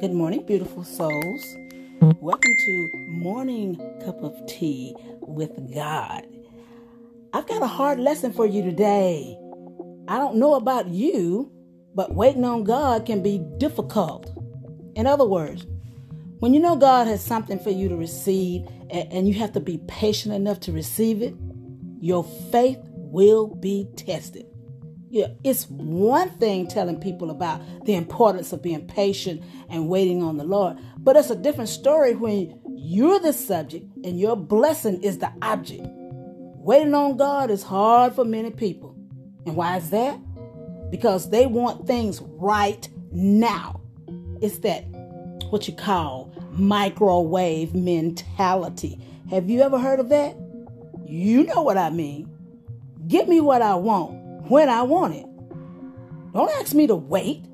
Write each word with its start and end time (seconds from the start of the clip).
Good 0.00 0.14
morning, 0.14 0.46
beautiful 0.46 0.82
souls. 0.82 1.58
Welcome 2.00 2.56
to 2.56 2.90
Morning 3.10 3.76
Cup 4.02 4.22
of 4.22 4.34
Tea 4.46 4.96
with 5.20 5.74
God. 5.74 6.26
I've 7.34 7.46
got 7.46 7.62
a 7.62 7.66
hard 7.66 8.00
lesson 8.00 8.32
for 8.32 8.46
you 8.46 8.62
today. 8.62 9.36
I 10.08 10.16
don't 10.16 10.36
know 10.36 10.54
about 10.54 10.88
you, 10.88 11.52
but 11.94 12.14
waiting 12.14 12.46
on 12.46 12.64
God 12.64 13.04
can 13.04 13.22
be 13.22 13.42
difficult. 13.58 14.30
In 14.96 15.06
other 15.06 15.26
words, 15.26 15.66
when 16.38 16.54
you 16.54 16.60
know 16.60 16.76
God 16.76 17.06
has 17.06 17.22
something 17.22 17.58
for 17.58 17.68
you 17.68 17.90
to 17.90 17.96
receive 17.96 18.66
and 18.88 19.28
you 19.28 19.34
have 19.34 19.52
to 19.52 19.60
be 19.60 19.82
patient 19.86 20.34
enough 20.34 20.60
to 20.60 20.72
receive 20.72 21.20
it, 21.20 21.34
your 22.00 22.24
faith 22.50 22.78
will 22.94 23.48
be 23.48 23.86
tested. 23.96 24.46
Yeah, 25.12 25.26
it's 25.42 25.64
one 25.68 26.30
thing 26.30 26.68
telling 26.68 27.00
people 27.00 27.32
about 27.32 27.84
the 27.84 27.96
importance 27.96 28.52
of 28.52 28.62
being 28.62 28.86
patient 28.86 29.42
and 29.68 29.88
waiting 29.88 30.22
on 30.22 30.36
the 30.36 30.44
Lord, 30.44 30.78
but 30.98 31.16
it's 31.16 31.30
a 31.30 31.34
different 31.34 31.68
story 31.68 32.14
when 32.14 32.60
you're 32.76 33.18
the 33.18 33.32
subject 33.32 33.86
and 34.04 34.20
your 34.20 34.36
blessing 34.36 35.02
is 35.02 35.18
the 35.18 35.32
object. 35.42 35.82
Waiting 35.84 36.94
on 36.94 37.16
God 37.16 37.50
is 37.50 37.64
hard 37.64 38.14
for 38.14 38.24
many 38.24 38.52
people. 38.52 38.94
And 39.46 39.56
why 39.56 39.78
is 39.78 39.90
that? 39.90 40.16
Because 40.92 41.30
they 41.30 41.46
want 41.46 41.88
things 41.88 42.22
right 42.22 42.88
now. 43.10 43.80
It's 44.40 44.60
that 44.60 44.82
what 45.50 45.66
you 45.66 45.74
call 45.74 46.32
microwave 46.52 47.74
mentality. 47.74 49.04
Have 49.28 49.50
you 49.50 49.62
ever 49.62 49.78
heard 49.78 49.98
of 49.98 50.08
that? 50.10 50.36
You 51.04 51.42
know 51.42 51.62
what 51.62 51.78
I 51.78 51.90
mean. 51.90 52.30
Give 53.08 53.26
me 53.26 53.40
what 53.40 53.60
I 53.60 53.74
want 53.74 54.19
when 54.50 54.68
I 54.68 54.82
want 54.82 55.14
it. 55.14 55.26
Don't 56.32 56.50
ask 56.60 56.74
me 56.74 56.88
to 56.88 56.96
wait. 56.96 57.44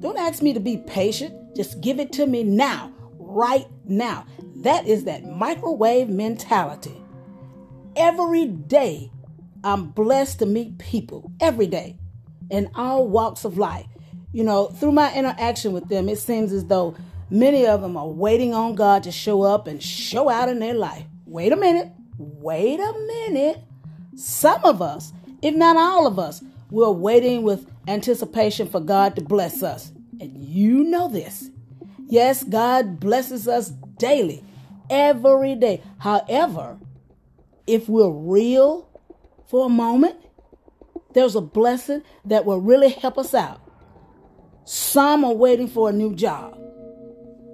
Don't 0.00 0.18
ask 0.18 0.42
me 0.42 0.52
to 0.52 0.60
be 0.60 0.76
patient. 0.76 1.56
Just 1.56 1.80
give 1.80 1.98
it 1.98 2.12
to 2.12 2.26
me 2.26 2.44
now, 2.44 2.92
right 3.18 3.66
now. 3.86 4.26
That 4.56 4.86
is 4.86 5.04
that 5.04 5.24
microwave 5.24 6.10
mentality. 6.10 7.02
Every 7.96 8.46
day, 8.46 9.10
I'm 9.64 9.88
blessed 9.88 10.40
to 10.40 10.46
meet 10.46 10.76
people, 10.78 11.32
every 11.40 11.66
day, 11.66 11.98
in 12.50 12.70
all 12.74 13.08
walks 13.08 13.44
of 13.44 13.56
life. 13.56 13.86
You 14.32 14.44
know, 14.44 14.66
through 14.66 14.92
my 14.92 15.14
interaction 15.14 15.72
with 15.72 15.88
them, 15.88 16.08
it 16.08 16.18
seems 16.18 16.52
as 16.52 16.66
though 16.66 16.94
many 17.30 17.66
of 17.66 17.80
them 17.80 17.96
are 17.96 18.08
waiting 18.08 18.52
on 18.52 18.74
God 18.74 19.02
to 19.04 19.12
show 19.12 19.42
up 19.42 19.66
and 19.66 19.82
show 19.82 20.28
out 20.28 20.50
in 20.50 20.58
their 20.58 20.74
life. 20.74 21.04
Wait 21.24 21.52
a 21.52 21.56
minute. 21.56 21.88
Wait 22.18 22.78
a 22.78 22.92
minute. 23.06 23.62
Some 24.16 24.64
of 24.64 24.82
us 24.82 25.12
if 25.42 25.54
not 25.54 25.76
all 25.76 26.06
of 26.06 26.18
us, 26.18 26.42
we're 26.70 26.90
waiting 26.90 27.42
with 27.42 27.68
anticipation 27.86 28.68
for 28.68 28.80
God 28.80 29.16
to 29.16 29.22
bless 29.22 29.62
us. 29.62 29.92
And 30.20 30.42
you 30.42 30.84
know 30.84 31.08
this. 31.08 31.50
Yes, 32.06 32.44
God 32.44 33.00
blesses 33.00 33.48
us 33.48 33.70
daily, 33.98 34.44
every 34.88 35.54
day. 35.54 35.82
However, 35.98 36.78
if 37.66 37.88
we're 37.88 38.10
real 38.10 38.88
for 39.48 39.66
a 39.66 39.68
moment, 39.68 40.16
there's 41.12 41.34
a 41.34 41.40
blessing 41.40 42.02
that 42.24 42.44
will 42.44 42.60
really 42.60 42.90
help 42.90 43.18
us 43.18 43.34
out. 43.34 43.60
Some 44.64 45.24
are 45.24 45.34
waiting 45.34 45.68
for 45.68 45.88
a 45.88 45.92
new 45.92 46.14
job. 46.14 46.58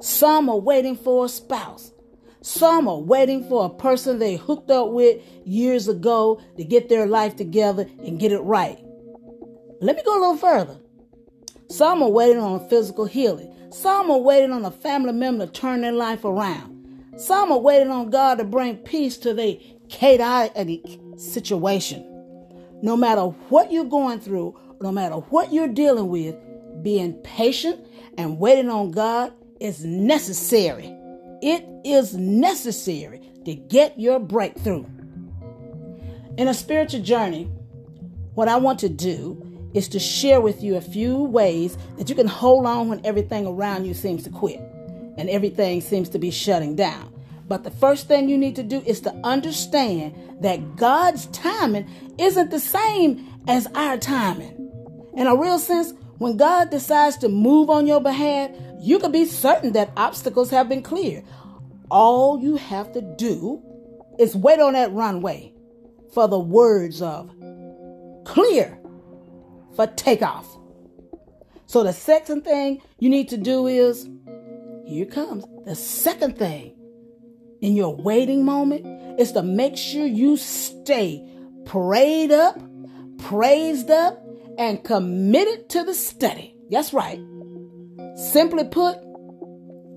Some 0.01 0.49
are 0.49 0.59
waiting 0.59 0.97
for 0.97 1.25
a 1.25 1.29
spouse. 1.29 1.93
Some 2.41 2.87
are 2.89 2.99
waiting 2.99 3.49
for 3.49 3.67
a 3.67 3.71
person 3.71 4.19
they 4.19 4.37
hooked 4.37 4.71
up 4.71 4.91
with 4.91 5.21
years 5.45 5.89
ago 5.89 6.41
to 6.57 6.65
get 6.65 6.89
their 6.89 7.07
life 7.07 7.37
together 7.37 7.87
and 8.05 8.19
get 8.19 8.33
it 8.33 8.41
right. 8.41 8.79
Let 9.81 9.97
me 9.97 10.03
go 10.05 10.13
a 10.13 10.21
little 10.21 10.37
further. 10.37 10.77
Some 11.69 12.03
are 12.03 12.09
waiting 12.09 12.39
on 12.39 12.69
physical 12.69 13.05
healing. 13.05 13.53
Some 13.71 14.11
are 14.11 14.19
waiting 14.19 14.53
on 14.53 14.65
a 14.65 14.71
family 14.71 15.13
member 15.13 15.47
to 15.47 15.53
turn 15.53 15.83
their 15.83 15.93
life 15.93 16.25
around. 16.25 16.75
Some 17.17 17.51
are 17.53 17.59
waiting 17.59 17.91
on 17.91 18.11
God 18.11 18.39
to 18.39 18.45
bring 18.45 18.77
peace 18.77 19.19
to 19.19 19.35
their 19.35 19.57
chaotic 19.89 21.01
situation. 21.17 22.05
No 22.81 22.97
matter 22.97 23.23
what 23.23 23.73
you're 23.73 23.85
going 23.85 24.21
through, 24.21 24.57
no 24.81 24.93
matter 24.93 25.17
what 25.17 25.53
you're 25.53 25.69
dealing 25.69 26.09
with, 26.09 26.37
being 26.83 27.15
patient 27.25 27.85
and 28.17 28.39
waiting 28.39 28.71
on 28.71 28.93
God 28.93 29.33
is 29.61 29.85
necessary. 29.85 30.95
It 31.41 31.65
is 31.85 32.15
necessary 32.15 33.21
to 33.45 33.55
get 33.55 33.99
your 33.99 34.19
breakthrough. 34.19 34.85
In 36.37 36.49
a 36.49 36.55
spiritual 36.55 37.03
journey, 37.03 37.45
what 38.35 38.49
I 38.49 38.57
want 38.57 38.79
to 38.81 38.89
do 38.89 39.45
is 39.75 39.89
to 39.89 39.99
share 39.99 40.41
with 40.41 40.63
you 40.63 40.77
a 40.77 40.81
few 40.81 41.17
ways 41.17 41.77
that 41.97 42.09
you 42.09 42.15
can 42.15 42.27
hold 42.27 42.67
on 42.67 42.89
when 42.89 43.05
everything 43.05 43.47
around 43.47 43.85
you 43.85 43.95
seems 43.95 44.25
to 44.25 44.31
quit 44.31 44.61
and 45.17 45.29
everything 45.29 45.81
seems 45.81 46.09
to 46.11 46.19
be 46.19 46.31
shutting 46.31 46.77
down. 46.77 47.13
But 47.49 47.65
the 47.65 47.71
first 47.71 48.09
thing 48.09 48.29
you 48.29 48.39
need 48.39 48.57
to 48.57 48.63
do 48.63 48.83
is 48.87 49.01
to 49.03 49.15
understand 49.25 50.15
that 50.41 50.77
God's 50.77 51.27
timing 51.27 51.89
isn't 52.19 52.51
the 52.51 52.61
same 52.61 53.27
as 53.49 53.67
our 53.75 53.97
timing. 53.97 54.71
In 55.15 55.27
a 55.27 55.35
real 55.35 55.59
sense, 55.59 55.95
when 56.19 56.37
God 56.37 56.71
decides 56.71 57.17
to 57.19 57.29
move 57.29 57.71
on 57.71 57.87
your 57.87 58.01
behalf, 58.01 58.51
you 58.81 58.99
can 58.99 59.13
be 59.13 59.25
certain 59.25 59.73
that 59.73 59.93
obstacles 59.97 60.51
have 60.51 60.69
been 60.69 60.83
cleared. 60.83 61.25
All 61.91 62.41
you 62.41 62.57
have 62.57 62.93
to 62.93 63.01
do 63.01 63.63
is 64.19 64.37
wait 64.37 64.61
on 64.61 64.75
that 64.75 64.93
runway 64.93 65.53
for 66.13 66.29
the 66.29 66.39
words 66.39 67.03
of 67.03 67.31
clear 68.25 68.79
for 69.75 69.87
takeoff. 69.87 70.47
So 71.67 71.83
the 71.83 71.93
second 71.93 72.43
thing 72.45 72.83
you 72.99 73.09
need 73.09 73.29
to 73.29 73.37
do 73.37 73.67
is 73.67 74.09
here 74.87 75.07
comes 75.07 75.45
the 75.67 75.75
second 75.75 76.39
thing 76.39 76.75
in 77.61 77.77
your 77.77 77.95
waiting 77.95 78.45
moment 78.45 79.21
is 79.21 79.33
to 79.33 79.43
make 79.43 79.77
sure 79.77 80.07
you 80.07 80.37
stay 80.37 81.29
prayed 81.67 82.33
up, 82.33 82.59
praised 83.19 83.91
up, 83.91 84.25
and 84.57 84.83
committed 84.83 85.69
to 85.71 85.85
the 85.85 85.95
study. 85.95 86.57
That's 86.71 86.93
right. 86.93 87.21
Simply 88.19 88.65
put, 88.65 88.99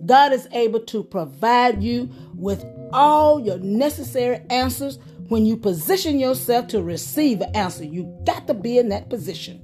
God 0.05 0.31
is 0.31 0.47
able 0.51 0.81
to 0.81 1.03
provide 1.03 1.81
you 1.81 2.07
with 2.35 2.63
all 2.93 3.39
your 3.39 3.57
necessary 3.57 4.41
answers 4.51 4.99
when 5.29 5.45
you 5.45 5.57
position 5.57 6.19
yourself 6.19 6.67
to 6.67 6.83
receive 6.83 7.41
an 7.41 7.55
answer. 7.55 7.83
You 7.83 8.15
got 8.25 8.45
to 8.45 8.53
be 8.53 8.77
in 8.77 8.89
that 8.89 9.09
position. 9.09 9.59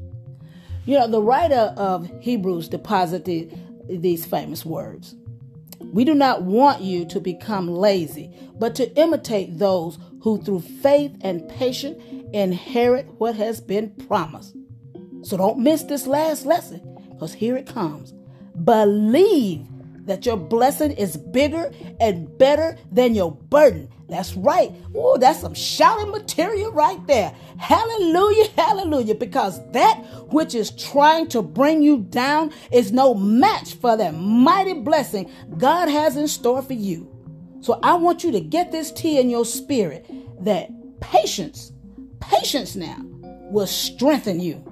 You 0.86 0.98
know, 0.98 1.08
the 1.08 1.22
writer 1.22 1.72
of 1.78 2.10
Hebrews 2.20 2.68
deposited 2.68 3.56
these 3.90 4.26
famous 4.26 4.66
words. 4.66 5.16
We 5.94 6.04
do 6.04 6.16
not 6.16 6.42
want 6.42 6.82
you 6.82 7.06
to 7.06 7.20
become 7.20 7.68
lazy, 7.70 8.36
but 8.58 8.74
to 8.76 8.92
imitate 8.98 9.60
those 9.60 10.00
who 10.22 10.42
through 10.42 10.62
faith 10.62 11.16
and 11.22 11.48
patience 11.48 12.02
inherit 12.34 13.06
what 13.20 13.36
has 13.36 13.62
been 13.62 13.92
promised. 14.08 14.56
So 15.22 15.38
don't 15.38 15.60
miss 15.60 15.84
this 15.84 16.08
last 16.08 16.46
lesson 16.46 16.82
because 17.12 17.34
here 17.34 17.56
it 17.56 17.68
comes. 17.68 18.14
Believe 18.64 19.66
that 20.08 20.26
your 20.26 20.38
blessing 20.38 20.92
is 20.92 21.18
bigger 21.18 21.72
and 22.00 22.36
better 22.38 22.78
than 22.92 23.14
your 23.14 23.32
burden. 23.32 23.90
That's 24.10 24.36
right. 24.36 24.72
Oh, 24.96 25.18
that's 25.18 25.42
some 25.42 25.54
shouting 25.54 26.12
material 26.12 26.72
right 26.72 27.06
there. 27.08 27.36
Hallelujah, 27.58 28.48
hallelujah. 28.56 29.16
Because 29.16 29.60
that 29.72 29.98
which 30.32 30.56
is 30.56 30.72
trying 30.72 31.28
to 31.30 31.42
bring 31.42 31.82
you 31.84 32.00
down 32.10 32.54
is 32.72 32.92
no 32.92 33.14
match 33.14 33.74
for 33.76 33.98
that 33.98 34.16
mighty 34.16 34.74
blessing 34.74 35.30
God 35.58 35.90
has 35.90 36.16
in 36.16 36.28
store 36.28 36.62
for 36.62 36.74
you. 36.74 37.14
So 37.60 37.80
I 37.84 37.96
want 37.96 38.24
you 38.24 38.32
to 38.32 38.40
get 38.40 38.72
this 38.72 38.92
tea 38.92 39.20
in 39.20 39.30
your 39.30 39.44
spirit 39.44 40.06
that 40.44 40.70
patience, 41.02 41.74
patience 42.22 42.76
now 42.76 42.98
will 43.52 43.68
strengthen 43.68 44.40
you. 44.40 44.64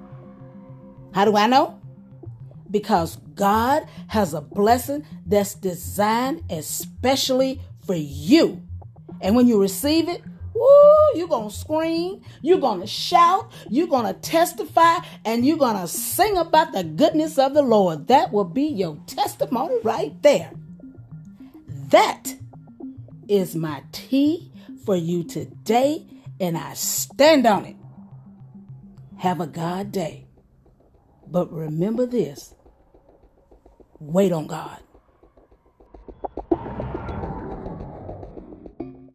How 1.13 1.25
do 1.25 1.35
I 1.35 1.47
know? 1.47 1.81
Because 2.75 3.15
God 3.35 3.87
has 4.07 4.33
a 4.33 4.41
blessing 4.41 5.05
that's 5.25 5.55
designed 5.55 6.43
especially 6.49 7.61
for 7.85 7.95
you. 7.95 8.63
And 9.21 9.33
when 9.33 9.47
you 9.47 9.61
receive 9.61 10.09
it, 10.09 10.21
woo, 10.53 11.15
you're 11.15 11.29
going 11.29 11.47
to 11.47 11.55
scream, 11.55 12.21
you're 12.41 12.59
going 12.59 12.81
to 12.81 12.85
shout, 12.85 13.49
you're 13.69 13.87
going 13.87 14.13
to 14.13 14.19
testify, 14.19 14.97
and 15.23 15.45
you're 15.45 15.55
going 15.55 15.77
to 15.77 15.87
sing 15.87 16.35
about 16.35 16.73
the 16.73 16.83
goodness 16.83 17.37
of 17.39 17.53
the 17.53 17.61
Lord. 17.61 18.07
That 18.07 18.33
will 18.33 18.43
be 18.43 18.65
your 18.65 18.97
testimony 19.07 19.77
right 19.81 20.21
there. 20.21 20.51
That 21.69 22.35
is 23.29 23.55
my 23.55 23.83
tea 23.93 24.51
for 24.85 24.97
you 24.97 25.23
today, 25.23 26.05
and 26.41 26.57
I 26.57 26.73
stand 26.73 27.47
on 27.47 27.63
it. 27.67 27.77
Have 29.19 29.39
a 29.39 29.47
God 29.47 29.93
day. 29.93 30.27
But 31.25 31.53
remember 31.53 32.05
this 32.05 32.53
wait 34.13 34.33
on 34.33 34.47
God. 34.47 34.79